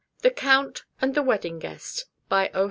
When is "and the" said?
0.99-1.21